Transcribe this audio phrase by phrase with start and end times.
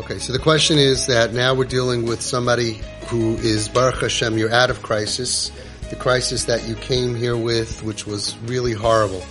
[0.00, 4.38] Okay, so the question is that now we're dealing with somebody who is Baruch Hashem,
[4.38, 5.52] you're out of crisis.
[5.90, 9.22] The crisis that you came here with, which was really horrible,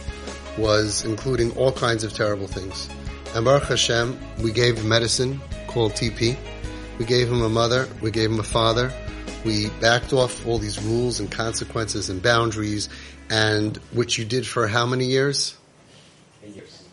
[0.59, 2.87] was including all kinds of terrible things.
[3.33, 6.37] And Baruch Hashem, we gave medicine called TP.
[6.99, 7.87] We gave him a mother.
[7.99, 8.93] We gave him a father.
[9.43, 12.89] We backed off all these rules and consequences and boundaries,
[13.31, 15.57] and which you did for how many years?
[16.45, 16.83] years.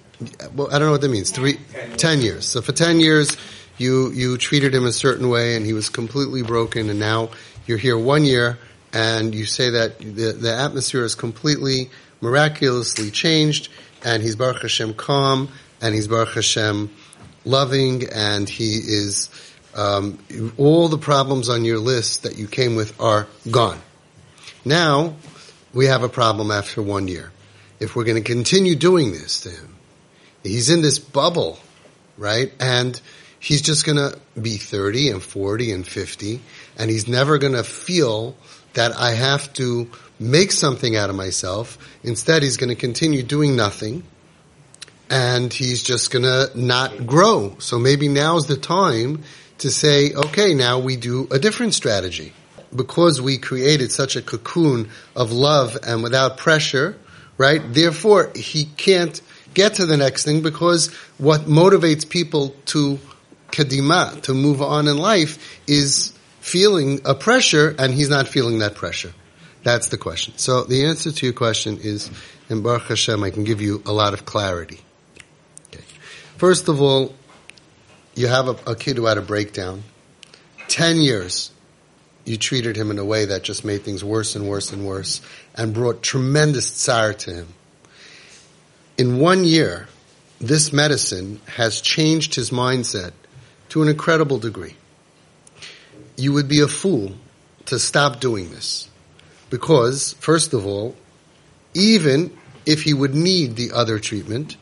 [0.54, 1.30] Well, I don't know what that means.
[1.30, 2.00] Three, Ten years.
[2.00, 2.46] ten years.
[2.46, 3.36] So for ten years,
[3.78, 6.90] you you treated him a certain way, and he was completely broken.
[6.90, 7.30] And now
[7.66, 8.58] you're here one year,
[8.92, 11.90] and you say that the the atmosphere is completely
[12.20, 13.68] miraculously changed,
[14.04, 15.48] and he's Baruch Hashem calm,
[15.80, 16.90] and he's Baruch Hashem
[17.44, 19.30] loving, and he is
[19.74, 20.18] um,
[20.56, 23.80] all the problems on your list that you came with are gone.
[24.64, 25.16] Now
[25.72, 27.30] we have a problem after one year.
[27.78, 29.76] If we're going to continue doing this to him,
[30.42, 31.58] he's in this bubble,
[32.16, 32.50] right?
[32.58, 32.98] And
[33.46, 36.40] he's just going to be 30 and 40 and 50
[36.76, 38.34] and he's never going to feel
[38.74, 41.78] that I have to make something out of myself.
[42.02, 44.02] Instead, he's going to continue doing nothing
[45.08, 47.54] and he's just going to not grow.
[47.60, 49.22] So maybe now's the time
[49.58, 52.32] to say, okay, now we do a different strategy.
[52.74, 56.98] Because we created such a cocoon of love and without pressure,
[57.38, 57.62] right?
[57.64, 59.20] Therefore, he can't
[59.54, 62.98] get to the next thing because what motivates people to
[63.56, 68.74] kadima, to move on in life, is feeling a pressure and he's not feeling that
[68.74, 69.12] pressure.
[69.62, 70.34] That's the question.
[70.36, 72.10] So the answer to your question is,
[72.48, 74.80] in Baruch Hashem, I can give you a lot of clarity.
[75.68, 75.82] Okay.
[76.36, 77.14] First of all,
[78.14, 79.82] you have a, a kid who had a breakdown.
[80.68, 81.50] Ten years,
[82.24, 85.20] you treated him in a way that just made things worse and worse and worse
[85.54, 87.48] and brought tremendous tsar to him.
[88.98, 89.88] In one year,
[90.40, 93.12] this medicine has changed his mindset
[93.70, 94.74] to an incredible degree.
[96.16, 97.12] You would be a fool
[97.66, 98.88] to stop doing this.
[99.50, 100.96] Because, first of all,
[101.74, 104.56] even if he would need the other treatment,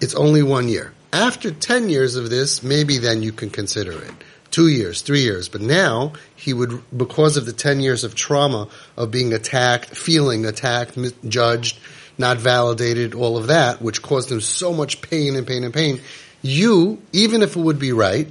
[0.00, 0.92] it's only one year.
[1.12, 4.12] After 10 years of this, maybe then you can consider it.
[4.50, 5.48] Two years, three years.
[5.48, 10.46] But now, he would, because of the 10 years of trauma of being attacked, feeling
[10.46, 10.96] attacked,
[11.28, 11.78] judged,
[12.18, 16.00] not validated, all of that, which caused him so much pain and pain and pain,
[16.42, 18.28] you, even if it would be right,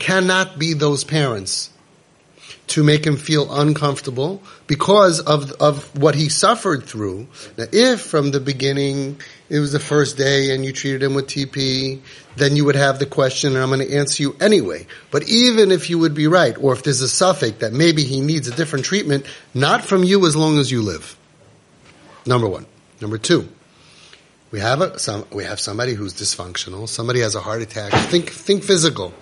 [0.00, 1.70] cannot be those parents
[2.70, 7.26] to make him feel uncomfortable because of of what he suffered through.
[7.58, 11.26] Now, if from the beginning it was the first day and you treated him with
[11.26, 12.00] TP,
[12.36, 14.86] then you would have the question, and I'm going to answer you anyway.
[15.10, 18.20] But even if you would be right, or if there's a suffix that maybe he
[18.20, 21.16] needs a different treatment, not from you as long as you live.
[22.24, 22.66] Number one.
[23.00, 23.48] Number two.
[24.52, 26.88] We have a some we have somebody who's dysfunctional.
[26.88, 27.92] Somebody has a heart attack.
[28.10, 29.12] Think think physical.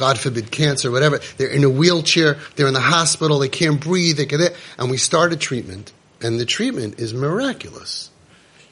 [0.00, 1.20] God forbid, cancer, whatever.
[1.36, 2.38] They're in a wheelchair.
[2.56, 3.38] They're in the hospital.
[3.38, 4.16] They can't breathe.
[4.16, 4.40] They can,
[4.78, 8.08] and we start a treatment, and the treatment is miraculous.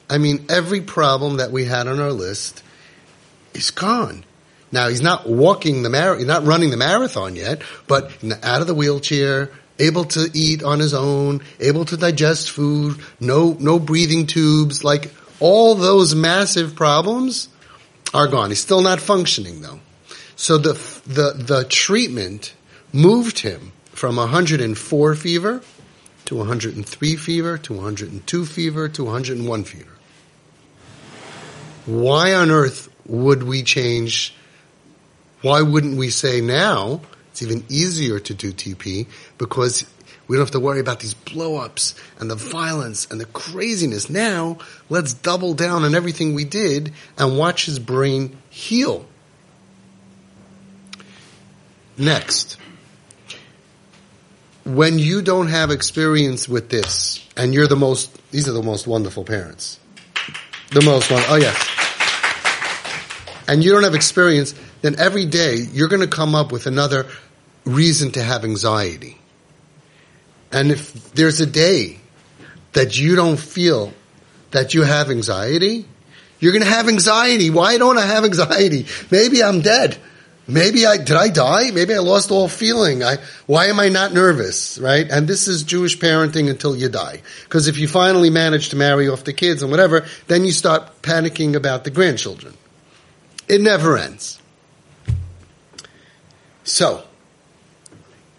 [0.09, 2.63] I mean, every problem that we had on our list
[3.53, 4.25] is gone.
[4.71, 8.11] Now he's not walking the mar- he's not running the marathon yet, but
[8.41, 13.55] out of the wheelchair, able to eat on his own, able to digest food, no
[13.59, 17.49] no breathing tubes, like all those massive problems
[18.15, 18.49] are gone.
[18.49, 19.79] He's still not functioning though.
[20.39, 20.71] So the
[21.05, 22.53] the the treatment
[22.93, 25.61] moved him from 104 fever
[26.23, 29.91] to 103 fever to 102 fever to 101 fever.
[31.85, 34.33] Why on earth would we change?
[35.41, 37.01] Why wouldn't we say now
[37.31, 39.07] it's even easier to do TP
[39.37, 39.85] because
[40.29, 44.09] we don't have to worry about these blow-ups and the violence and the craziness.
[44.09, 49.05] Now, let's double down on everything we did and watch his brain heal.
[51.99, 52.55] Next,
[54.63, 58.87] when you don't have experience with this, and you're the most, these are the most
[58.87, 59.77] wonderful parents.
[60.71, 61.57] The most one, oh yes.
[63.49, 67.05] And you don't have experience, then every day you're going to come up with another
[67.65, 69.17] reason to have anxiety.
[70.53, 71.99] And if there's a day
[72.73, 73.91] that you don't feel
[74.51, 75.85] that you have anxiety,
[76.39, 77.49] you're going to have anxiety.
[77.49, 78.85] Why don't I have anxiety?
[79.11, 79.97] Maybe I'm dead.
[80.49, 81.69] Maybe I did I die?
[81.69, 83.03] Maybe I lost all feeling.
[83.03, 85.07] I why am I not nervous, right?
[85.07, 87.21] And this is Jewish parenting until you die.
[87.43, 91.03] Because if you finally manage to marry off the kids and whatever, then you start
[91.03, 92.55] panicking about the grandchildren.
[93.47, 94.41] It never ends.
[96.63, 97.03] So,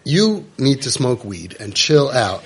[0.03, 2.43] you need to smoke weed and chill out.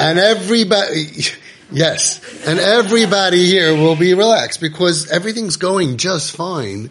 [0.00, 1.22] And everybody,
[1.72, 6.90] yes, and everybody here will be relaxed because everything's going just fine.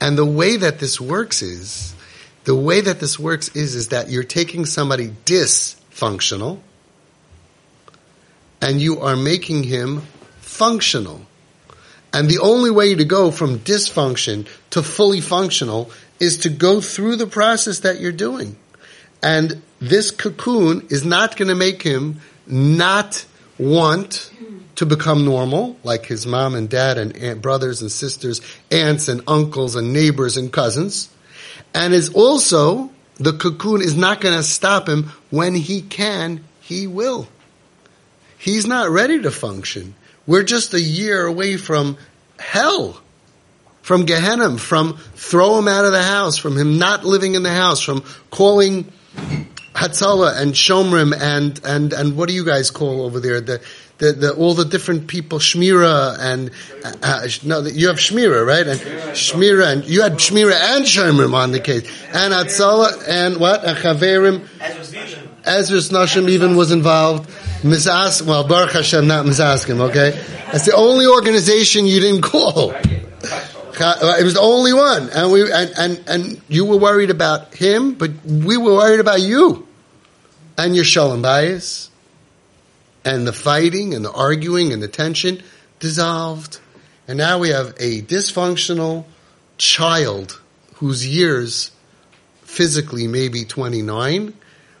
[0.00, 1.94] And the way that this works is,
[2.44, 6.60] the way that this works is, is that you're taking somebody dysfunctional
[8.62, 10.02] and you are making him
[10.40, 11.26] functional.
[12.12, 17.16] And the only way to go from dysfunction to fully functional is to go through
[17.16, 18.56] the process that you're doing.
[19.22, 23.24] And this cocoon is not going to make him not
[23.58, 24.32] want
[24.76, 28.40] to become normal, like his mom and dad and aunt, brothers and sisters,
[28.70, 31.08] aunts and uncles and neighbors and cousins.
[31.74, 36.86] And is also, the cocoon is not going to stop him when he can, he
[36.86, 37.28] will.
[38.38, 39.94] He's not ready to function.
[40.26, 41.98] We're just a year away from
[42.38, 43.00] hell,
[43.82, 47.52] from Gehenna, from throw him out of the house, from him not living in the
[47.52, 48.90] house, from calling
[49.74, 53.40] Hatzalah and Shomrim and, and, and what do you guys call over there?
[53.40, 53.62] The,
[53.98, 56.50] the, the, all the different people, Shmira and,
[56.84, 58.66] uh, uh no, you have Shmira, right?
[58.66, 61.84] And Shmira and, you had Shmira and Shomrim on the case.
[62.12, 63.64] And Hatzala and what?
[63.64, 64.46] And Chaverim.
[65.42, 67.28] Ezras Nashim even was involved.
[67.62, 70.10] Mizas, well, Baruch Hashem, not Misaskim, okay?
[70.46, 72.74] That's the only organization you didn't call.
[73.80, 77.54] Uh, it was the only one, and we and, and and you were worried about
[77.54, 79.66] him, but we were worried about you
[80.58, 81.88] and your shalom bayis,
[83.04, 85.42] and the fighting and the arguing and the tension
[85.78, 86.60] dissolved,
[87.08, 89.04] and now we have a dysfunctional
[89.56, 90.40] child
[90.74, 91.70] whose years
[92.42, 94.34] physically may be twenty nine,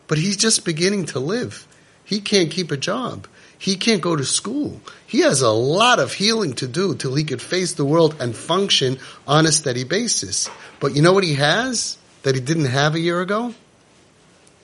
[0.08, 1.66] but he's just beginning to live.
[2.04, 3.26] He can't keep a job.
[3.60, 4.80] He can't go to school.
[5.06, 8.34] He has a lot of healing to do till he could face the world and
[8.34, 8.98] function
[9.28, 10.48] on a steady basis.
[10.80, 13.54] But you know what he has that he didn't have a year ago?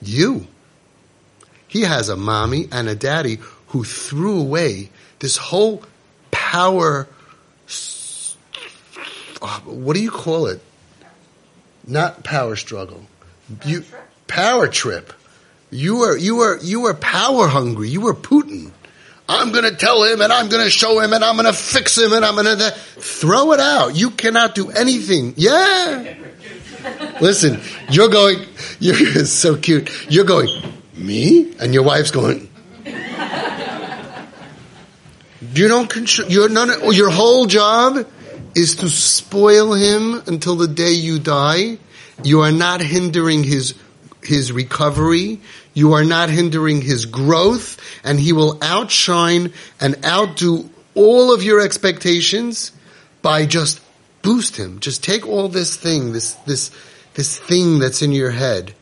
[0.01, 0.47] You.
[1.67, 4.89] He has a mommy and a daddy who threw away
[5.19, 5.83] this whole
[6.31, 7.07] power.
[9.63, 10.59] What do you call it?
[11.85, 13.03] Not power struggle.
[13.63, 13.83] You
[14.25, 15.13] power trip.
[15.69, 17.89] You were you were you were power hungry.
[17.89, 18.71] You were Putin.
[19.29, 21.53] I'm going to tell him and I'm going to show him and I'm going to
[21.53, 23.95] fix him and I'm going to throw it out.
[23.95, 25.33] You cannot do anything.
[25.35, 26.15] Yeah.
[27.19, 27.59] Listen,
[27.89, 28.45] you're going,
[28.79, 29.89] you're so cute.
[30.09, 30.49] You're going,
[30.93, 31.53] me?
[31.59, 32.49] And your wife's going,
[35.53, 38.07] you don't control, you're none, your whole job
[38.55, 41.77] is to spoil him until the day you die.
[42.23, 43.75] You are not hindering his
[44.23, 45.39] his recovery.
[45.77, 51.61] You are not hindering his growth and he will outshine and outdo all of your
[51.61, 52.71] expectations
[53.21, 53.79] by just
[54.23, 54.79] boost him.
[54.79, 56.71] Just take all this thing, this, this,
[57.13, 58.73] this thing that's in your head,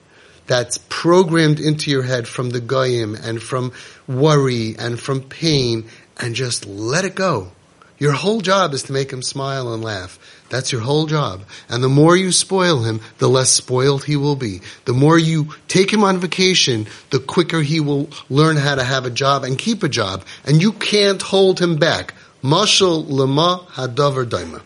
[0.47, 3.73] that's programmed into your head from the goyim and from
[4.07, 7.51] worry and from pain and just let it go.
[7.97, 10.19] Your whole job is to make him smile and laugh.
[10.49, 11.43] That's your whole job.
[11.69, 14.61] And the more you spoil him, the less spoiled he will be.
[14.83, 19.05] The more you take him on vacation, the quicker he will learn how to have
[19.05, 20.25] a job and keep a job.
[20.45, 22.13] And you can't hold him back.
[22.43, 24.61] Mashal lema hadavar daima.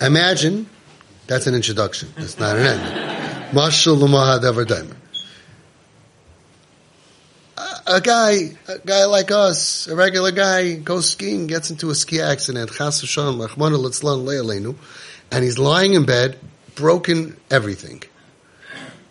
[0.00, 0.68] Imagine,
[1.26, 2.12] that's an introduction.
[2.16, 3.56] That's not an end.
[3.56, 4.94] Mashal lema hadavar daima
[7.86, 12.20] a guy, a guy like us, a regular guy, goes skiing, gets into a ski
[12.20, 12.70] accident,
[15.30, 16.38] and he's lying in bed,
[16.74, 18.02] broken everything.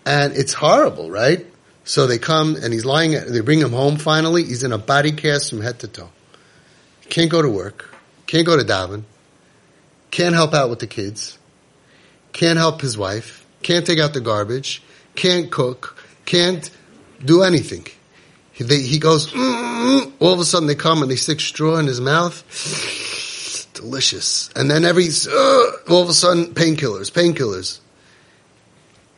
[0.06, 1.46] And it's horrible, right?
[1.84, 4.44] So they come and he's lying, they bring him home finally.
[4.44, 6.10] He's in a body cast from head to toe.
[7.10, 7.94] Can't go to work.
[8.28, 9.04] Can't go to daven.
[10.12, 11.38] Can't help out with the kids.
[12.34, 13.46] Can't help his wife.
[13.62, 14.82] Can't take out the garbage.
[15.16, 16.04] Can't cook.
[16.26, 16.70] Can't
[17.24, 17.86] do anything.
[18.56, 21.78] He, they, he goes, mm, all of a sudden they come and they stick straw
[21.78, 22.42] in his mouth.
[23.74, 24.50] Delicious.
[24.56, 27.80] And then every, uh, all of a sudden, painkillers, painkillers.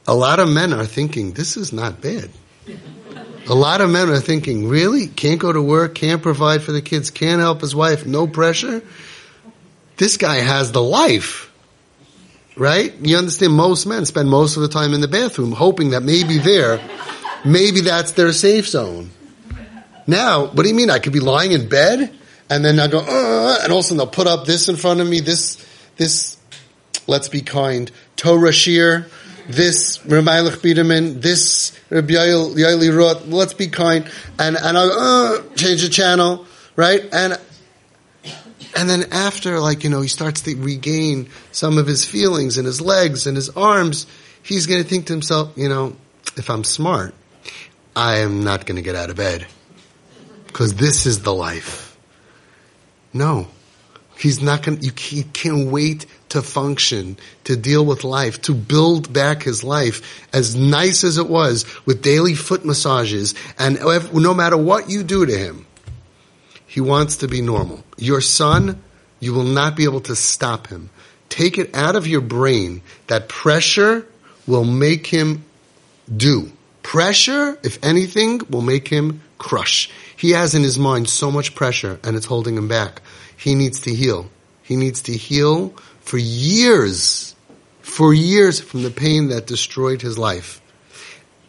[0.08, 2.32] A lot of men are thinking, this is not bad.
[3.48, 5.06] A lot of men are thinking, really?
[5.08, 8.82] Can't go to work, can't provide for the kids, can't help his wife, no pressure?
[9.98, 11.54] This guy has the life.
[12.56, 12.94] Right?
[13.02, 16.40] You understand most men spend most of the time in the bathroom hoping that maybe
[16.40, 16.82] there,
[17.46, 19.12] maybe that's their safe zone.
[20.08, 20.90] Now, what do you mean?
[20.90, 22.18] I could be lying in bed
[22.50, 24.78] and then I go, uh, and all of a sudden they'll put up this in
[24.78, 25.64] front of me, this,
[25.98, 26.38] this,
[27.06, 29.08] let's be kind, Torah Shir,
[29.50, 34.10] this Ramaylach Biderman, this Rabbi Yaeli Roth, let's be kind,
[34.40, 36.46] and, and I'll, uh, change the channel,
[36.78, 37.02] right?
[37.12, 37.38] And,
[38.78, 42.64] and then after, like, you know, he starts to regain some of his feelings in
[42.66, 44.08] his legs and his arms,
[44.42, 45.96] he's going to think to himself, you know,
[46.38, 47.14] if I'm smart,
[47.96, 49.48] I am not going to get out of bed
[50.58, 51.96] because this is the life.
[53.14, 53.46] No,
[54.18, 54.82] he's not going.
[54.82, 60.56] You can't wait to function, to deal with life, to build back his life as
[60.56, 63.80] nice as it was with daily foot massages and
[64.16, 65.68] no matter what you do to him,
[66.66, 67.84] he wants to be normal.
[68.00, 68.82] Your son,
[69.20, 70.90] you will not be able to stop him.
[71.30, 74.08] Take it out of your brain that pressure
[74.48, 75.46] will make him
[76.12, 76.52] do.
[76.82, 79.90] Pressure, if anything, will make him crush.
[80.16, 83.02] He has in his mind so much pressure and it's holding him back.
[83.38, 84.30] He needs to heal.
[84.64, 85.70] He needs to heal
[86.02, 87.36] for years,
[87.82, 90.62] for years from the pain that destroyed his life.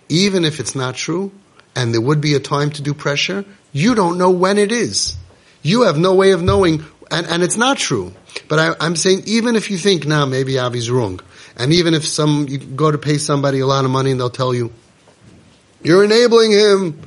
[0.08, 1.32] Even if it's not true,
[1.74, 5.16] and there would be a time to do pressure, you don't know when it is.
[5.62, 8.12] You have no way of knowing, and, and it's not true.
[8.48, 11.20] But I, am saying even if you think, now nah, maybe Avi's wrong,
[11.56, 14.30] and even if some, you go to pay somebody a lot of money and they'll
[14.30, 14.72] tell you,
[15.82, 17.00] you're enabling him.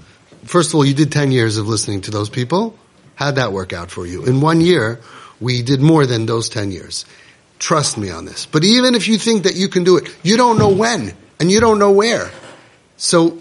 [0.46, 2.78] First of all, you did 10 years of listening to those people.
[3.16, 4.26] How'd that work out for you?
[4.26, 5.00] In one year,
[5.40, 7.06] we did more than those 10 years.
[7.60, 8.46] Trust me on this.
[8.46, 11.52] But even if you think that you can do it, you don't know when and
[11.52, 12.32] you don't know where.
[12.98, 13.40] So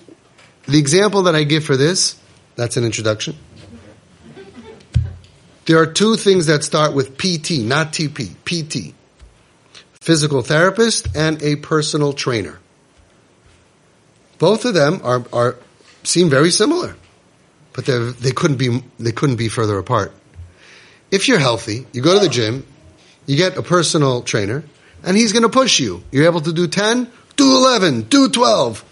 [0.66, 2.20] the example that I give for this,
[2.56, 3.36] that's an introduction.
[5.66, 8.94] There are two things that start with PT, not TP, PT.
[10.00, 12.58] Physical therapist and a personal trainer.
[14.38, 15.56] Both of them are, are
[16.02, 16.96] seem very similar,
[17.72, 20.12] but they couldn't be they couldn't be further apart.
[21.10, 22.64] If you're healthy, you go to the gym,
[23.26, 24.62] you get a personal trainer,
[25.02, 26.02] and he's going to push you.
[26.12, 28.84] You're able to do 10, do 11, do 12.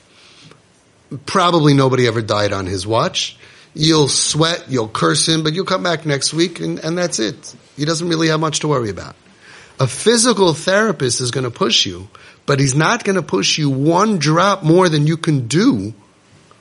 [1.26, 3.36] Probably nobody ever died on his watch.
[3.74, 7.54] You'll sweat, you'll curse him, but you'll come back next week and, and that's it.
[7.76, 9.14] He doesn't really have much to worry about.
[9.78, 12.08] A physical therapist is going to push you,
[12.46, 15.94] but he's not going to push you one drop more than you can do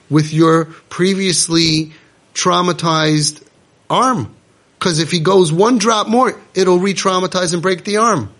[0.09, 1.93] with your previously
[2.33, 3.43] traumatized
[3.89, 4.33] arm.
[4.77, 8.31] Because if he goes one drop more, it'll re-traumatize and break the arm.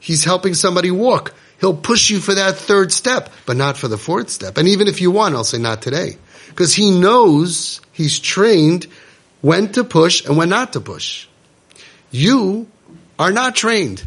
[0.00, 1.34] He's helping somebody walk.
[1.60, 4.56] He'll push you for that third step, but not for the fourth step.
[4.56, 6.16] And even if you want, I'll say not today.
[6.48, 8.86] Because he knows, he's trained
[9.40, 11.26] when to push and when not to push.
[12.10, 12.68] You
[13.18, 14.04] are not trained.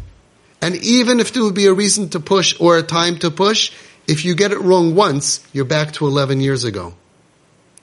[0.60, 3.72] And even if there would be a reason to push or a time to push,
[4.06, 6.94] if you get it wrong once, you're back to 11 years ago.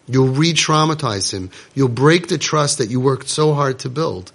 [0.07, 1.51] You'll re-traumatize him.
[1.75, 4.31] You'll break the trust that you worked so hard to build.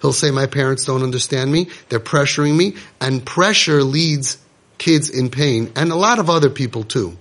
[0.00, 1.68] He'll say, my parents don't understand me.
[1.88, 2.76] They're pressuring me.
[3.00, 4.38] And pressure leads
[4.78, 7.16] kids in pain and a lot of other people too.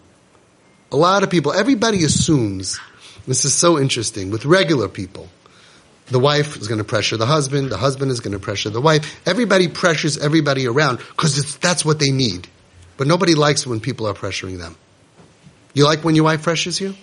[0.91, 2.79] A lot of people, everybody assumes,
[3.27, 5.27] this is so interesting, with regular people,
[6.07, 8.81] the wife is going to pressure the husband, the husband is going to pressure the
[8.81, 9.21] wife.
[9.27, 12.47] Everybody pressures everybody around because that's what they need.
[12.99, 14.77] But nobody likes when people are pressuring them.
[15.73, 16.93] You like when your wife pressures you?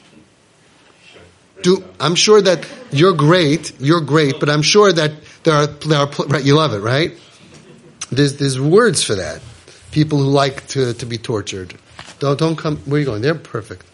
[1.66, 5.12] do, I'm sure that you're great, you're great, but I'm sure that
[5.42, 7.12] there are, there are, right, you love it, right?
[8.10, 9.42] There's, there's words for that.
[9.90, 11.74] People who like to, to be tortured.
[12.20, 13.22] Don't, don't come, where are you going?
[13.22, 13.84] They're perfect.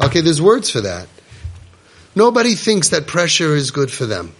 [0.00, 1.08] Okay, there's words for that.
[2.14, 4.32] Nobody thinks that pressure is good for them.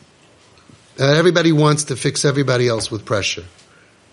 [0.99, 3.45] Uh, everybody wants to fix everybody else with pressure.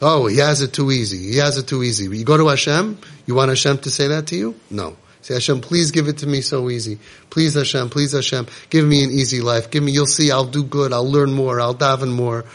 [0.02, 1.32] Oh, he has it too easy.
[1.32, 2.06] He has it too easy.
[2.06, 4.56] You go to Hashem, you want Hashem to say that to you?
[4.70, 4.96] No.
[5.22, 7.00] Say, Hashem, please give it to me so easy.
[7.30, 9.72] Please Hashem, please Hashem, give me an easy life.
[9.72, 12.46] Give me, you'll see, I'll do good, I'll learn more, I'll daven more.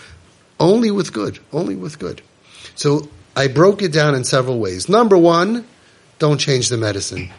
[0.59, 1.39] Only with good.
[1.53, 2.23] Only with good.
[2.75, 4.89] So I broke it down in several ways.
[4.89, 5.67] Number one,
[6.19, 7.31] don't change the medicine.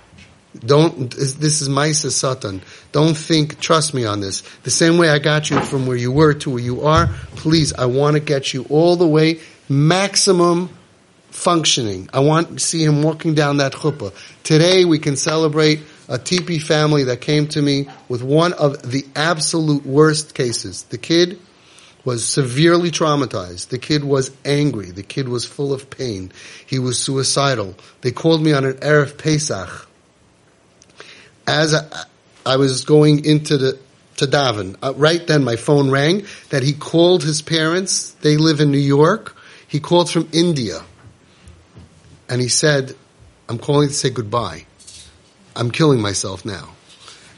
[0.60, 2.62] Don't, this is Maisa Satan.
[2.92, 4.42] Don't think, trust me on this.
[4.64, 7.08] The same way I got you from where you were to where you are,
[7.38, 9.40] please, I want to get you all the way,
[9.70, 10.70] maximum
[11.30, 12.10] functioning.
[12.14, 14.14] I want to see him walking down that chuppah.
[14.44, 19.06] Today we can celebrate a TP family that came to me with one of the
[19.16, 20.84] absolute worst cases.
[20.84, 21.40] The kid
[22.06, 23.70] was severely traumatized.
[23.70, 24.92] The kid was angry.
[24.92, 26.32] The kid was full of pain.
[26.66, 27.76] He was suicidal.
[28.02, 29.88] They called me on an Erev Pesach.
[31.48, 32.04] As I,
[32.46, 33.80] I was going into the,
[34.18, 38.12] to daven, uh, right then my phone rang that he called his parents.
[38.22, 39.36] They live in New York.
[39.74, 40.84] He called from India
[42.30, 42.96] and he said,
[43.50, 44.68] I'm calling to say goodbye.
[45.56, 46.70] I'm killing myself now.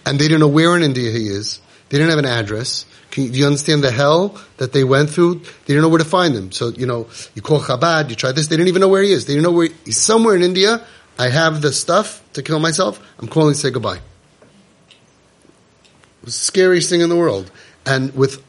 [0.05, 1.61] And they didn't know where in India he is.
[1.87, 2.85] They didn't have an address.
[3.15, 5.35] You, do you understand the hell that they went through?
[5.35, 6.51] They didn't know where to find him.
[6.51, 8.47] So, you know, you call Chabad, you try this.
[8.47, 9.25] They didn't even know where he is.
[9.27, 10.85] They didn't know where he's somewhere in India.
[11.17, 12.99] I have the stuff to kill myself.
[13.17, 14.01] I'm calling to say goodbye.
[14.89, 17.49] It was the scariest thing in the world.
[17.85, 18.43] And with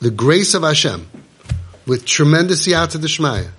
[0.00, 1.10] the grace of Hashem,
[1.86, 3.50] with tremendous yata d'shmaya,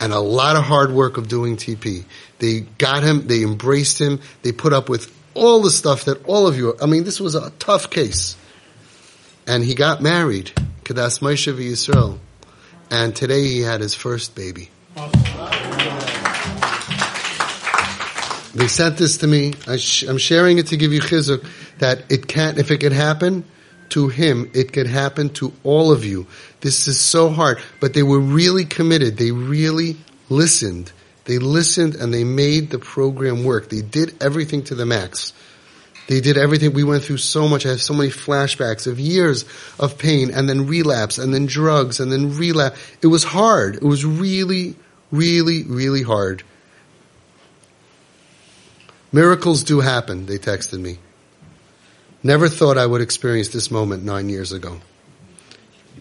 [0.00, 2.04] and a lot of hard work of doing TP.
[2.38, 6.46] They got him, they embraced him, they put up with all the stuff that all
[6.46, 8.36] of you, I mean, this was a tough case.
[9.46, 10.52] And he got married,
[10.84, 12.18] Kadas Moshe Yisrael.
[12.90, 14.70] and today he had his first baby.
[18.54, 19.54] They sent this to me.
[19.66, 19.72] I
[20.08, 21.44] am sharing it to give you chizuk
[21.78, 23.44] that it can't, if it could happen
[23.94, 26.26] to him, it could happen to all of you.
[26.60, 29.16] This is so hard, but they were really committed.
[29.16, 29.96] They really
[30.28, 30.90] listened.
[31.26, 33.70] They listened and they made the program work.
[33.70, 35.32] They did everything to the max.
[36.08, 36.72] They did everything.
[36.74, 37.64] We went through so much.
[37.66, 39.44] I have so many flashbacks of years
[39.78, 42.80] of pain and then relapse and then drugs and then relapse.
[43.00, 43.76] It was hard.
[43.76, 44.74] It was really,
[45.12, 46.42] really, really hard.
[49.12, 50.98] Miracles do happen, they texted me.
[52.26, 54.80] Never thought I would experience this moment nine years ago.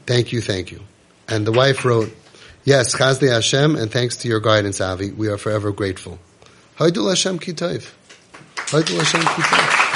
[0.06, 0.80] Thank you, thank you.
[1.28, 2.16] And the wife wrote,
[2.64, 6.18] Yes, Chasdei Hashem, and thanks to your guidance, Avi, we are forever grateful.
[6.78, 7.92] Haidul Hashem Kitayv.
[8.56, 9.90] Haidul Hashem Kitayv.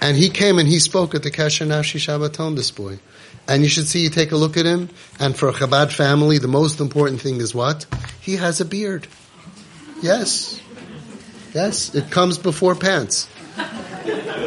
[0.00, 2.98] And he came and he spoke at the Kesher Nafshi Shabbaton, this boy.
[3.46, 4.88] And you should see, you take a look at him,
[5.20, 7.84] and for a Chabad family, the most important thing is what?
[8.22, 9.06] He has a beard.
[10.00, 10.58] Yes.
[11.52, 13.28] Yes, it comes before pants.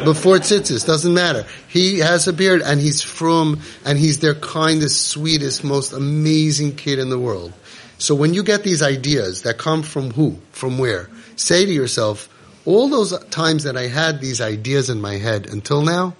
[0.04, 1.46] Before tzitzis, doesn't matter.
[1.68, 6.98] He has a beard and he's from, and he's their kindest, sweetest, most amazing kid
[6.98, 7.52] in the world.
[7.98, 10.38] So when you get these ideas that come from who?
[10.52, 11.08] From where?
[11.36, 12.28] Say to yourself,
[12.64, 16.14] all those times that I had these ideas in my head until now,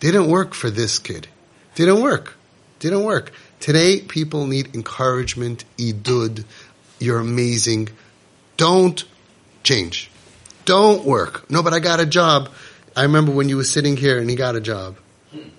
[0.00, 1.28] didn't work for this kid.
[1.74, 2.36] Didn't work.
[2.80, 3.32] Didn't work.
[3.60, 6.44] Today, people need encouragement, idud.
[6.98, 7.88] You're amazing.
[8.56, 9.04] Don't
[9.62, 10.10] change.
[10.66, 11.50] Don't work.
[11.50, 12.50] No, but I got a job.
[12.94, 14.96] I remember when you were sitting here and he got a job.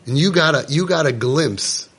[0.06, 1.90] And you got a, you got a glimpse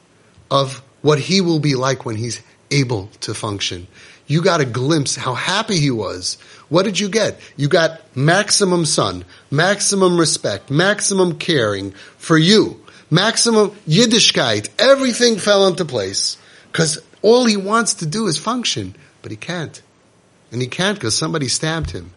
[0.50, 3.86] of what he will be like when he's able to function.
[4.26, 6.36] You got a glimpse how happy he was.
[6.68, 7.40] What did you get?
[7.56, 14.68] You got maximum sun, maximum respect, maximum caring for you, maximum Yiddishkeit.
[14.78, 16.36] Everything fell into place
[16.70, 19.80] because all he wants to do is function, but he can't.
[20.52, 22.12] And he can't because somebody stabbed him.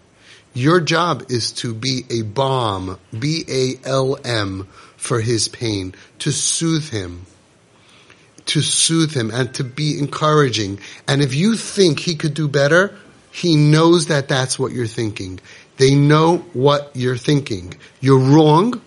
[0.54, 7.26] Your job is to be a balm, B-A-L-M, for his pain, to soothe him,
[8.48, 10.80] to soothe him and to be encouraging.
[11.08, 12.96] And if you think he could do better,
[13.32, 15.40] he knows that that's what you're thinking.
[15.78, 17.74] They know what you're thinking.
[18.02, 18.82] You're wrong,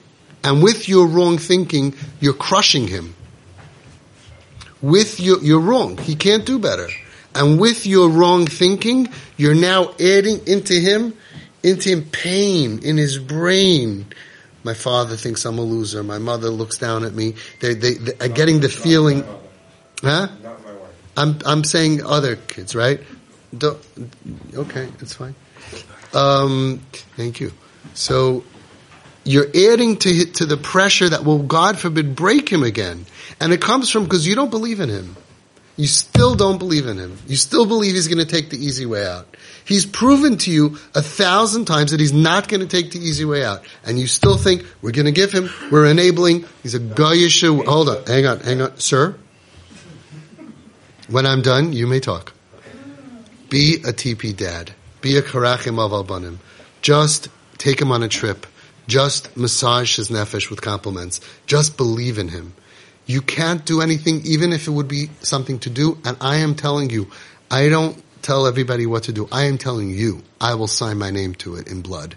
[0.45, 3.15] and with your wrong thinking, you're crushing him.
[4.83, 5.97] With your, you're wrong.
[5.97, 6.89] He can't do better.
[7.35, 11.15] And with your wrong thinking, you're now adding into him,
[11.65, 14.07] into pain in his brain.
[14.63, 16.03] My father thinks I'm a loser.
[16.03, 17.35] My mother looks down at me.
[17.61, 19.25] They, they, they are getting the feeling,
[20.01, 20.29] huh?
[21.17, 23.01] I'm, I'm saying other kids, right?
[23.57, 23.81] Don't,
[24.55, 25.35] okay, it's fine.
[26.13, 26.81] Um,
[27.17, 27.53] thank you.
[27.95, 28.45] So,
[29.25, 33.07] you're adding to, to the pressure that will, God forbid, break him again.
[33.41, 35.17] And it comes from because you don't believe in him.
[35.77, 37.19] You still don't believe in him.
[37.27, 39.37] You still believe he's going to take the easy way out.
[39.65, 43.25] He's proven to you a thousand times that he's not going to take the easy
[43.25, 43.65] way out.
[43.85, 47.65] And you still think, we're going to give him, we're enabling, he's a goyisha.
[47.65, 48.79] Hold on, hang on, hang on.
[48.79, 49.17] Sir,
[51.09, 52.33] when I'm done, you may talk.
[53.51, 54.73] Be a TP dad.
[55.01, 56.39] Be a karachim of albanim.
[56.83, 58.47] Just take him on a trip.
[58.87, 61.21] Just massage his nefesh with compliments.
[61.47, 62.55] Just believe in him.
[63.07, 65.99] You can't do anything, even if it would be something to do.
[66.05, 67.11] And I am telling you,
[67.51, 69.29] I don't tell everybody what to do.
[69.31, 72.17] I am telling you, I will sign my name to it in blood.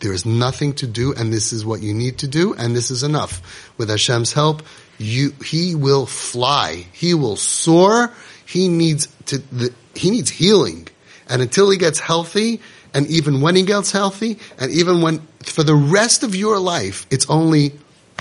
[0.00, 2.90] There is nothing to do, and this is what you need to do, and this
[2.90, 3.72] is enough.
[3.78, 4.62] With Hashem's help,
[4.98, 6.86] you, He will fly.
[6.92, 8.12] He will soar.
[8.44, 10.88] He needs to, the, He needs healing.
[11.28, 12.60] And until He gets healthy,
[12.94, 17.06] and even when He gets healthy, and even when, for the rest of your life,
[17.10, 17.72] it's only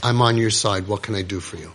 [0.01, 0.87] I'm on your side.
[0.87, 1.71] What can I do for you?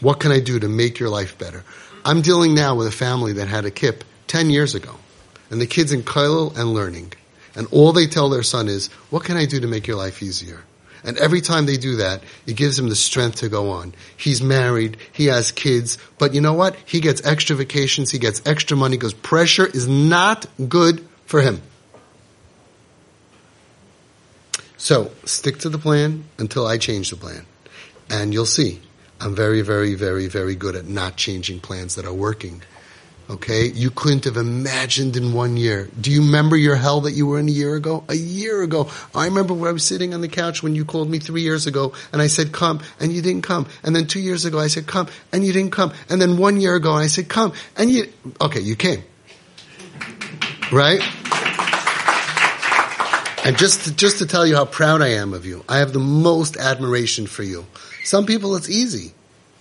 [0.00, 1.64] What can I do to make your life better?
[2.04, 4.94] I'm dealing now with a family that had a kip 10 years ago.
[5.50, 7.12] And the kid's in Kollel and learning.
[7.54, 10.22] And all they tell their son is, what can I do to make your life
[10.22, 10.62] easier?
[11.04, 13.94] And every time they do that, it gives him the strength to go on.
[14.16, 16.76] He's married, he has kids, but you know what?
[16.84, 21.62] He gets extra vacations, he gets extra money because pressure is not good for him.
[24.76, 27.46] So stick to the plan until I change the plan.
[28.10, 28.80] And you'll see,
[29.20, 32.62] I'm very, very, very, very good at not changing plans that are working.
[33.30, 33.66] Okay?
[33.66, 35.88] You couldn't have imagined in one year.
[36.00, 38.04] Do you remember your hell that you were in a year ago?
[38.08, 38.90] A year ago.
[39.14, 41.66] I remember when I was sitting on the couch when you called me three years
[41.66, 43.66] ago and I said come and you didn't come.
[43.82, 45.92] And then two years ago I said come and you didn't come.
[46.08, 49.02] And then one year ago I said come and you, okay, you came.
[50.72, 51.02] Right?
[53.48, 55.94] And just to, just to tell you how proud I am of you, I have
[55.94, 57.64] the most admiration for you.
[58.04, 59.14] Some people it's easy.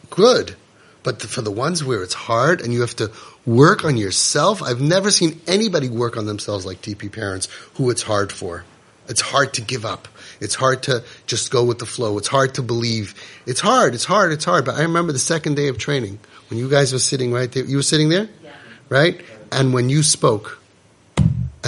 [0.09, 0.57] Good.
[1.03, 3.13] But for the ones where it's hard and you have to
[3.45, 8.01] work on yourself, I've never seen anybody work on themselves like TP parents who it's
[8.01, 8.65] hard for.
[9.07, 10.09] It's hard to give up.
[10.41, 12.17] It's hard to just go with the flow.
[12.17, 13.15] It's hard to believe.
[13.45, 13.95] It's hard.
[13.95, 14.33] It's hard.
[14.33, 14.65] It's hard.
[14.65, 16.19] But I remember the second day of training
[16.49, 17.63] when you guys were sitting right there.
[17.63, 18.27] You were sitting there?
[18.43, 18.51] Yeah.
[18.89, 19.21] Right?
[19.49, 20.61] And when you spoke,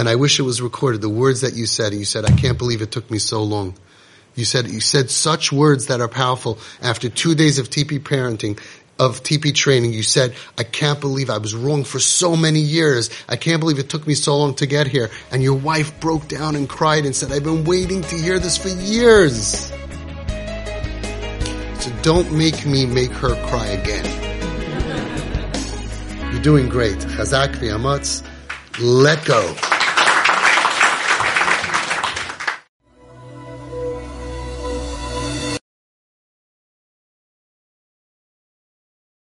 [0.00, 2.34] and I wish it was recorded, the words that you said, and you said, I
[2.34, 3.74] can't believe it took me so long.
[4.34, 8.58] You said, you said such words that are powerful after two days of TP parenting,
[8.98, 9.92] of TP training.
[9.92, 13.10] You said, I can't believe I was wrong for so many years.
[13.28, 15.10] I can't believe it took me so long to get here.
[15.30, 18.56] And your wife broke down and cried and said, I've been waiting to hear this
[18.56, 19.70] for years.
[21.78, 24.06] So don't make me make her cry again.
[26.32, 26.96] You're doing great.
[27.00, 28.26] Chazak v'amatz.
[28.80, 29.69] Let go.